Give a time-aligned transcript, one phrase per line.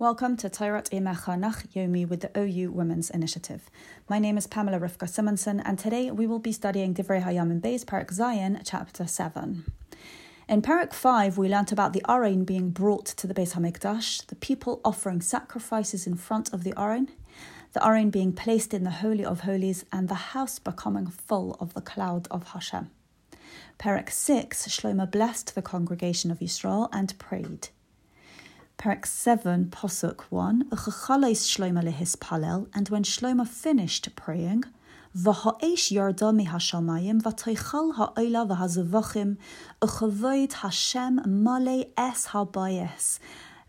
[0.00, 3.68] Welcome to Tairat Emechanach Yomi with the OU Women's Initiative.
[4.08, 7.84] My name is Pamela Rivka Simonson, and today we will be studying Divrei Hayamim Beis,
[7.84, 9.62] Perek Zayin, chapter 7.
[10.48, 14.36] In Perek 5, we learnt about the Arain being brought to the Beis Hamikdash, the
[14.36, 17.08] people offering sacrifices in front of the Arain,
[17.74, 21.74] the Arain being placed in the Holy of Holies, and the house becoming full of
[21.74, 22.90] the cloud of Hashem.
[23.78, 27.68] Perek 6, Shlomo blessed the congregation of Yisrael and prayed.
[28.80, 34.64] Perek 7, Posuk 1, Uchachalais Shlomo lehispalel, and when Shlomo finished praying,
[35.14, 39.36] V'ha'esh yarda mihashamayim, v'toichal ha'oila v'hazavachim,
[39.82, 43.18] uchavoid Hashem male es habayes.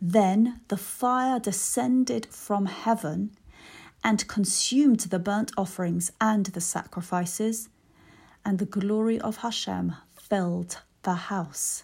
[0.02, 3.32] Then the fire descended from heaven
[4.06, 7.68] and consumed the burnt offerings and the sacrifices,
[8.46, 11.84] and the glory of Hashem filled the house.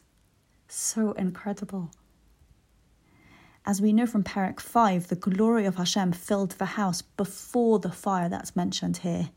[0.70, 1.92] So incredible.
[3.68, 7.92] As we know from Perek 5, the glory of Hashem filled the house before the
[7.92, 9.30] fire that's mentioned here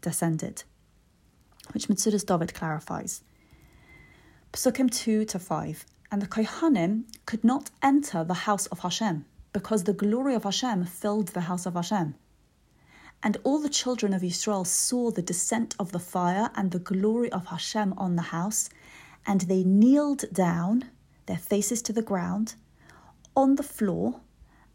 [0.00, 0.64] descended,
[1.70, 3.22] which Metzudas David clarifies.
[4.52, 5.86] Psukim 2 to 5.
[6.10, 10.84] And the Kohanim could not enter the house of Hashem because the glory of Hashem
[10.86, 12.16] filled the house of Hashem.
[13.22, 17.30] And all the children of Israel saw the descent of the fire and the glory
[17.30, 18.68] of Hashem on the house,
[19.24, 20.90] and they kneeled down,
[21.26, 22.56] their faces to the ground,
[23.36, 24.20] on the floor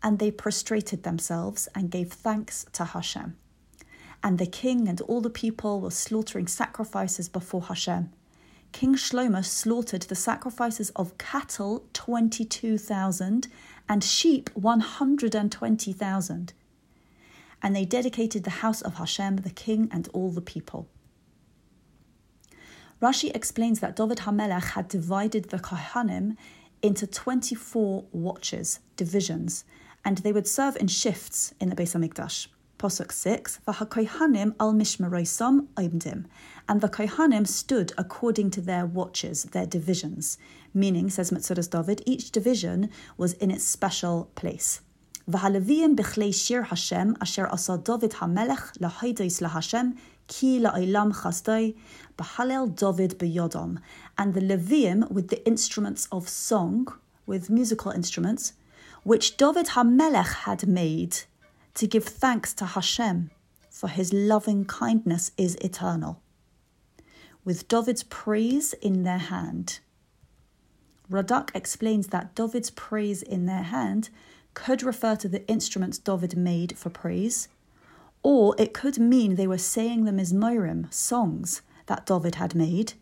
[0.04, 3.36] and they prostrated themselves and gave thanks to Hashem.
[4.24, 8.12] And the king and all the people were slaughtering sacrifices before Hashem.
[8.72, 13.48] King Shlomo slaughtered the sacrifices of cattle 22,000
[13.90, 16.54] and sheep 120,000.
[17.64, 20.88] And they dedicated the house of Hashem, the king, and all the people.
[23.02, 26.38] Rashi explains that David HaMelech had divided the Kohanim
[26.82, 29.64] into 24 watches, divisions,
[30.04, 32.48] and they would serve in shifts in the Beis Hamikdash.
[32.80, 36.26] Posuk 6, V'hakohanim al mishmaroisam oimdim,
[36.68, 40.40] and the kohanim stood according to their watches, their divisions,
[40.74, 44.82] meaning, says Metzudas David, each division was in its special place.
[45.30, 49.96] V'halaviyim b'chlei shir Hashem asher asa David hamelech lahoidois laHashem
[50.28, 51.76] ki la'ilam chasdoi
[52.18, 53.78] b'halel David b'yodom.
[54.22, 56.88] And the Leviim with the instruments of song,
[57.26, 58.54] with musical instruments,
[59.02, 61.22] which David HaMelech had made
[61.74, 63.32] to give thanks to Hashem,
[63.72, 66.22] for his loving kindness is eternal.
[67.44, 69.80] With David's praise in their hand.
[71.10, 74.12] Radak explains that David's praise in their hand
[74.54, 77.48] could refer to the instruments David made for praise,
[78.22, 82.94] or it could mean they were saying the Mizmorim, songs that David had made,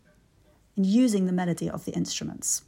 [0.80, 2.62] and using the melody of the instruments.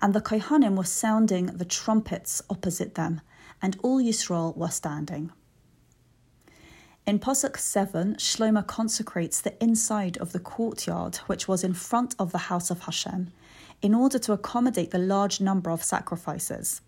[0.00, 3.20] And the Kohanim were sounding the trumpets opposite them,
[3.60, 5.30] and all Yisrael were standing.
[7.06, 12.32] In Posuk 7, Shlomo consecrates the inside of the courtyard, which was in front of
[12.32, 13.30] the house of Hashem,
[13.82, 16.80] in order to accommodate the large number of sacrifices.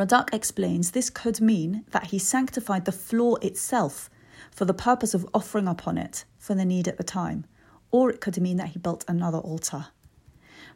[0.00, 4.08] Radak explains this could mean that he sanctified the floor itself
[4.50, 7.44] for the purpose of offering upon it for the need at the time,
[7.90, 9.88] or it could mean that he built another altar.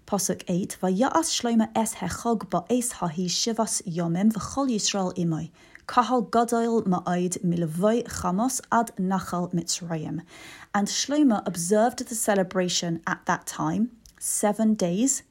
[0.07, 5.51] Pasuk 8 Vayas Shlomo es hechog ba'es hahi shivas yomim v'chol Yisrael imoi
[5.89, 10.21] kahal gadol ma'id milavoi chamos ad nachal mitzrayim.
[10.75, 15.23] And Shlomo observed the celebration at that time, seven days,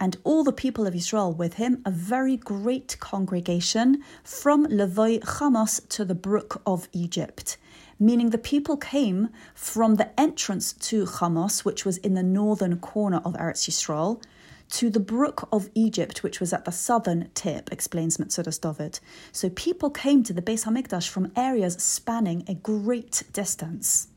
[0.00, 5.86] and all the people of Israel with him, a very great congregation from Levoi Chamos
[5.90, 7.58] to the brook of Egypt.
[7.98, 13.20] Meaning the people came from the entrance to Chamos, which was in the northern corner
[13.26, 14.22] of Eretz Yisrael,
[14.70, 19.00] to the brook of Egypt, which was at the southern tip, explains Metzudas David.
[19.32, 24.08] So people came to the Beis Hamikdash from areas spanning a great distance.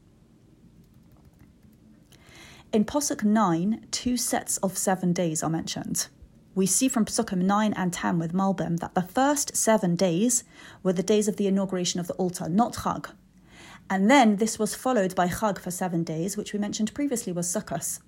[2.74, 6.08] In Posuk 9, two sets of seven days are mentioned.
[6.56, 10.44] We see from Psukim 9 and 10 with Malbim that the first seven days
[10.82, 13.12] were the days of the inauguration of the altar, not Chag.
[13.92, 17.46] And then this was followed by Chag for seven days, which we mentioned previously was
[17.46, 18.00] Sukkot.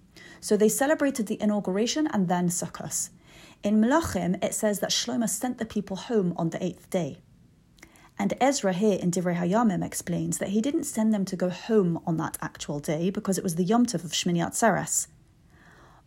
[0.42, 3.10] So they celebrated the inauguration and then Sukkot.
[3.62, 7.20] In Melachim, it says that Shlomo sent the people home on the eighth day.
[8.18, 12.00] And Ezra here in Divrei Hayamim explains that he didn't send them to go home
[12.06, 15.08] on that actual day because it was the Yom Tov of Shmini Atzeres.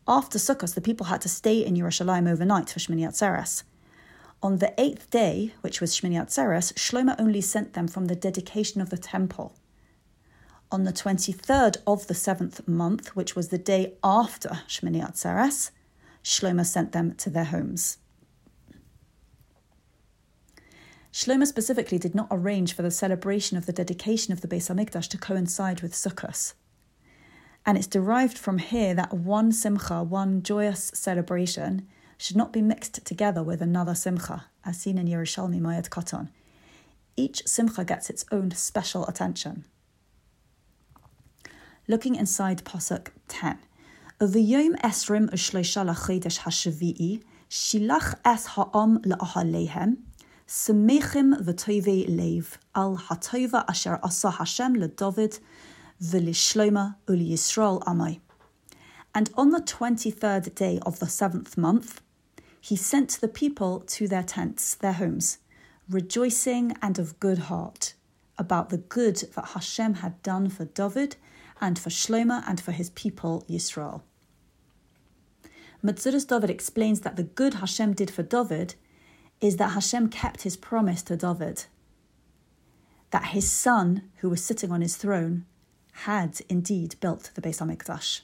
[0.07, 3.63] After Sukkot, the people had to stay in Yerushalayim overnight for Shmini Atzeres.
[4.43, 8.81] On the eighth day, which was Shmini Atzeres, Shlomo only sent them from the dedication
[8.81, 9.55] of the temple.
[10.73, 15.73] On the 23rd of the seventh month, which was the day after Shmini Atzeres,
[16.25, 17.99] Shlomo sent them to their homes.
[21.13, 25.09] Shlomo specifically did not arrange for the celebration of the dedication of the Beis Hamikdash
[25.09, 26.53] to coincide with Sukkot.
[27.65, 31.87] And it's derived from here that one simcha, one joyous celebration,
[32.19, 36.29] should not be mixed together with another simcha, as seen in Yerushalmi Moed Katan.
[37.17, 39.65] Each simcha gets its own special attention.
[41.87, 43.59] Looking inside Pasuk 10.
[44.21, 49.97] V'yom esrim u'shloisha lachidesh hashvi'i, shilach es ha'am la'ahalehem,
[50.49, 55.41] Semechim v'toive leiv al hatova asher asa Hashem leDavid
[56.03, 58.21] v'lishloma uli Yisrael amai.
[59.15, 62.01] And on the twenty-third day of the seventh month,
[62.59, 65.37] he sent the people to their tents, their homes,
[65.91, 67.93] rejoicing and of good heart
[68.39, 71.17] about the good that Hashem had done for David
[71.61, 74.01] and for Shlomo and for his people Yisrael.
[75.85, 78.77] Metzudas David explains that the good Hashem did for David
[79.41, 81.65] is that Hashem kept his promise to David,
[83.11, 85.47] that his son, who was sitting on his throne,
[85.93, 88.23] had indeed built the Beis Hamikdash.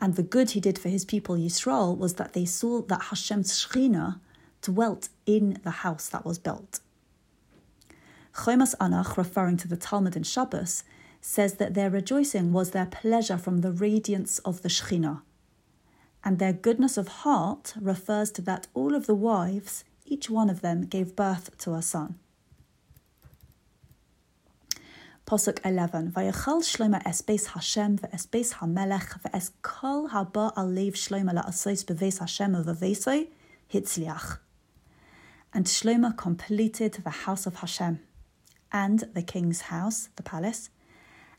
[0.00, 3.52] And the good he did for his people Yisrael was that they saw that Hashem's
[3.52, 4.20] Shechina
[4.62, 6.80] dwelt in the house that was built.
[8.34, 10.84] Chomas Anach, referring to the Talmud in Shabbos,
[11.20, 15.22] says that their rejoicing was their pleasure from the radiance of the Shechina,
[16.24, 20.60] and their goodness of heart refers to that all of the wives, each one of
[20.60, 22.18] them, gave birth to a son.
[25.26, 30.94] Posuk 11 Vayachal Shlomo es beis Hashem ve'es beis HaMelech ve'es kol haba al lev
[30.94, 33.28] Shlomo la'asos beveis Hashem u'vevesoi
[33.72, 34.38] hitzliach.
[35.54, 38.00] And Shlomo completed the house of Hashem
[38.72, 40.70] and the king's house, the palace,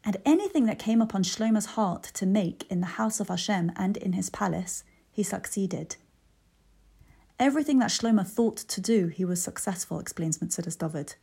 [0.03, 3.97] and anything that came upon Shlomo's heart to make in the house of Hashem and
[3.97, 5.97] in his palace, he succeeded.
[7.39, 11.15] Everything that Shlomo thought to do, he was successful, explains Metzudas David.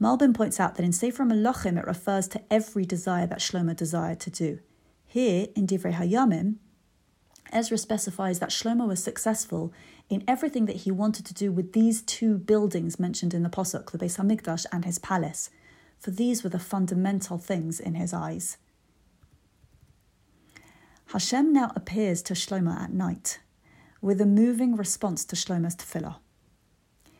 [0.00, 4.20] Malbim points out that in Sefer Melachim it refers to every desire that Shlomo desired
[4.20, 4.60] to do.
[5.06, 6.56] Here, in Divrei Hayamim,
[7.52, 9.72] Ezra specifies that Shlomo was successful
[10.08, 13.90] in everything that he wanted to do with these two buildings mentioned in the Posuk,
[13.90, 15.50] the Beis Hamikdash and his palace,
[16.00, 18.56] for these were the fundamental things in his eyes.
[21.12, 23.40] Hashem now appears to Shlomo at night
[24.00, 26.16] with a moving response to Shlomo's tefillah.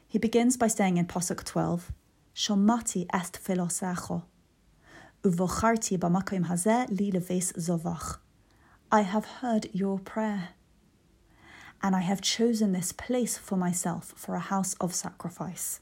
[0.09, 1.93] He begins by saying in Posuk 12,
[2.35, 4.23] Shomati est tefillosecho,
[5.23, 8.19] uvocharti b'makom hazeh li leves zovach.
[8.91, 10.51] I have heard your prayer,
[11.83, 15.81] and I have chosen this place for myself for a house of sacrifice.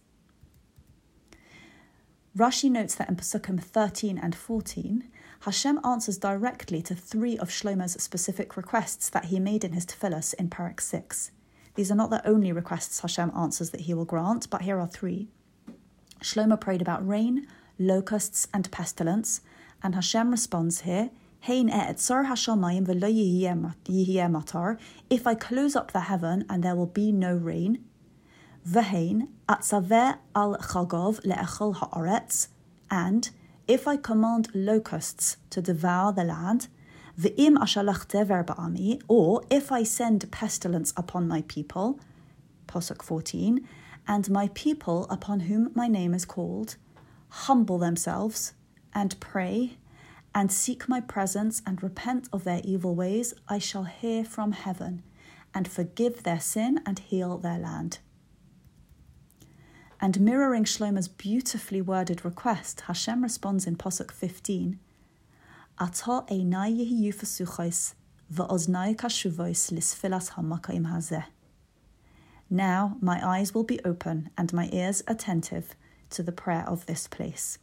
[2.38, 5.08] Rashi notes that in Pesukim 13 and 14,
[5.40, 10.34] Hashem answers directly to three of Shlomo's specific requests that he made in his tefillahs
[10.34, 11.32] in Perek 6.
[11.74, 14.86] These are not the only requests Hashem answers that he will grant, but here are
[14.86, 15.26] three.
[16.22, 19.40] Shlomo prayed about rain, locusts, and pestilence,
[19.82, 21.68] and Hashem responds here, Hein
[25.10, 27.84] if I close up the heaven and there will be no rain,
[28.68, 32.48] V'hein atzaveh al chagov le'echol ha'aretz,
[32.90, 33.30] and
[33.66, 36.68] if I command locusts to devour the land,
[37.18, 41.98] v'im ashalach dever ba'ami, or if I send pestilence upon my people,
[42.66, 43.66] Posuk 14,
[44.06, 46.76] and my people upon whom my name is called,
[47.30, 48.52] humble themselves
[48.92, 49.78] and pray
[50.34, 55.02] and seek my presence and repent of their evil ways, I shall hear from heaven
[55.54, 58.00] and forgive their sin and heal their land.
[60.00, 64.78] And mirroring Shlomo's beautifully worded request, Hashem responds in Posuk 15,
[65.80, 67.94] Ata einai yehiyu fasuchos,
[68.32, 71.24] va'oznai kashuvois lisfilas hamakayim hazeh.
[72.50, 75.74] Now my eyes will be open and my ears attentive
[76.10, 77.58] to the prayer of this place.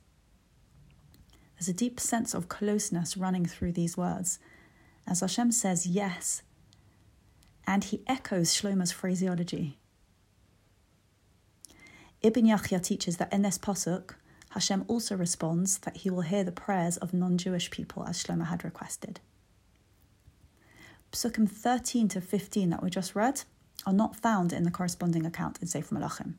[1.56, 4.40] There's a deep sense of closeness running through these words,
[5.08, 6.42] as Hashem says yes,
[7.66, 9.78] and he echoes Shlomo's phraseology.
[12.26, 14.16] Ibn Yachya teaches that in this pasuk,
[14.50, 18.48] Hashem also responds that he will hear the prayers of non Jewish people as Shlomo
[18.48, 19.20] had requested.
[21.12, 23.44] Psukim 13 to 15 that we just read
[23.86, 26.34] are not found in the corresponding account in Sefer Melachim.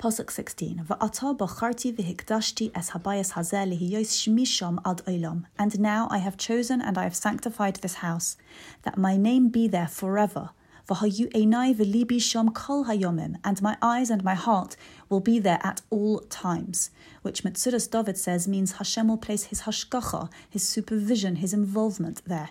[0.00, 5.44] Pasuk 16 Va'ata bacharti v'hikdashti es habayas hazel lihiyos shmisham ad olam.
[5.56, 8.36] And now I have chosen and I have sanctified this house,
[8.82, 10.50] that my name be there forever,
[10.88, 14.76] V'hayu einai v'libi sham kol hayomim, and my eyes and my heart
[15.08, 16.90] will be there at all times.
[17.22, 22.50] Which Metzudas David says means Hashem will place his hashgacha, his supervision, his involvement there.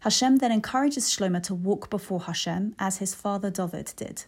[0.00, 4.24] Hashem then encourages Shlomo to walk before Hashem as his father David did.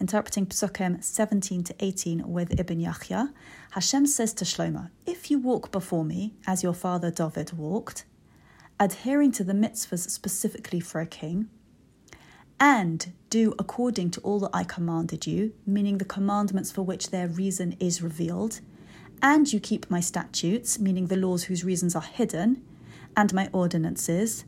[0.00, 3.34] Interpreting Psukim 17 to 18 with Ibn Yahya,
[3.72, 8.06] Hashem says to Shlomo, If you walk before me as your father David walked,
[8.80, 11.48] adhering to the mitzvahs specifically for a king,
[12.60, 17.28] and do according to all that I commanded you, meaning the commandments for which their
[17.28, 18.60] reason is revealed,
[19.22, 22.64] and you keep my statutes, meaning the laws whose reasons are hidden,
[23.16, 24.44] and my ordinances,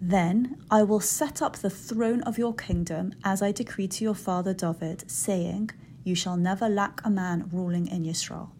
[0.00, 4.14] then I will set up the throne of your kingdom as I decreed to your
[4.14, 5.70] father David, saying,
[6.04, 8.52] You shall never lack a man ruling in Israel.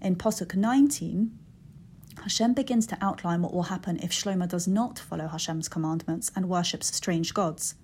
[0.00, 1.38] In Posuk 19,
[2.26, 6.48] Hashem begins to outline what will happen if Shlomo does not follow Hashem's commandments and
[6.48, 7.76] worships strange gods.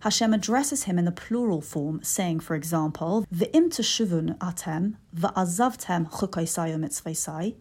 [0.00, 6.74] Hashem addresses him in the plural form, saying, for example, V'im teshuvun atem, v'azavtem chukaisai
[6.74, 7.54] mitzvaisai,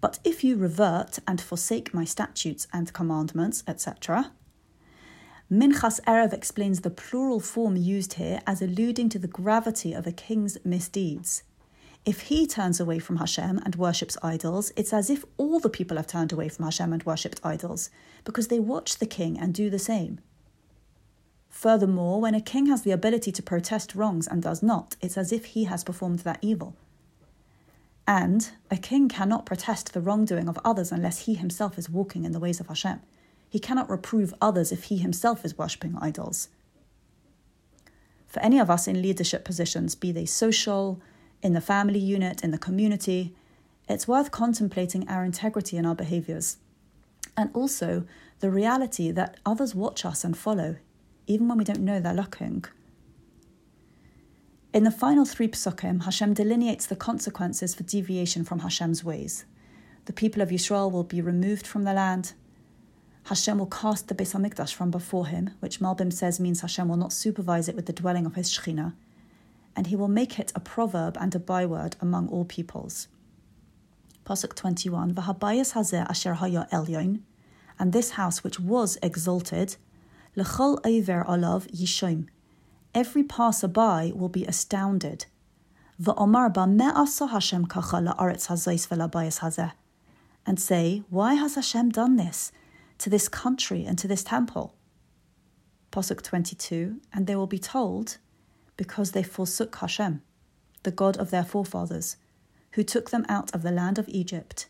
[0.00, 4.32] but if you revert and forsake my statutes and commandments, etc.,
[5.52, 10.12] Minchas Erev explains the plural form used here as alluding to the gravity of a
[10.12, 11.42] king's misdeeds.
[12.06, 15.96] If he turns away from Hashem and worships idols, it's as if all the people
[15.96, 17.90] have turned away from Hashem and worshipped idols,
[18.24, 20.20] because they watch the king and do the same.
[21.48, 25.32] Furthermore, when a king has the ability to protest wrongs and does not, it's as
[25.32, 26.76] if he has performed that evil.
[28.06, 32.30] And a king cannot protest the wrongdoing of others unless he himself is walking in
[32.30, 33.00] the ways of Hashem.
[33.48, 36.50] He cannot reprove others if he himself is worshipping idols.
[38.28, 41.00] For any of us in leadership positions, be they social,
[41.42, 43.34] in the family unit, in the community,
[43.88, 46.58] it's worth contemplating our integrity in our behaviors.
[47.36, 48.04] And also
[48.40, 50.76] the reality that others watch us and follow,
[51.26, 52.64] even when we don't know they're looking.
[54.72, 59.44] In the final three psukim, Hashem delineates the consequences for deviation from Hashem's ways.
[60.04, 62.34] The people of Yisrael will be removed from the land.
[63.24, 66.96] Hashem will cast the Beis Hamikdash from before him, which Malbim says means Hashem will
[66.96, 68.92] not supervise it with the dwelling of his Shekhinah,
[69.76, 73.08] and he will make it a proverb and a byword among all peoples.
[74.24, 77.20] Pasuk 21, V'habayas hazeh asher haya elyon,
[77.78, 79.76] and this house which was exalted,
[80.36, 82.26] lechol eiver alav yishom,
[82.94, 85.26] every passerby will be astounded.
[90.48, 92.52] And say, Why has Hashem done this
[92.98, 94.74] to this country and to this temple?
[95.92, 98.18] Pasuk 22 And they will be told,
[98.76, 100.22] Because they forsook Hashem,
[100.82, 102.16] the God of their forefathers,
[102.72, 104.68] who took them out of the land of Egypt.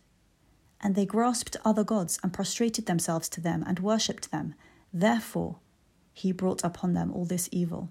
[0.81, 4.55] And they grasped other gods and prostrated themselves to them and worshipped them.
[4.93, 5.59] Therefore,
[6.13, 7.91] he brought upon them all this evil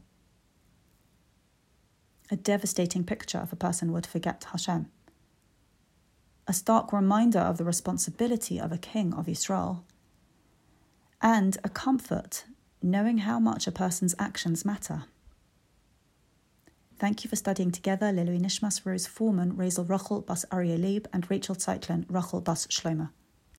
[2.32, 4.88] a devastating picture if a person would forget Hashem.
[6.48, 9.84] A stark reminder of the responsibility of a king of Israel.
[11.22, 12.46] And a comfort
[12.82, 15.06] knowing how much a person's actions matter.
[16.98, 21.30] Thank you for studying together, Lilui Nishmas Rose Foreman, Razel Rachel Bas Aryeh Leib, and
[21.30, 23.10] Rachel Zeitlin Rachel Bas Shlomo.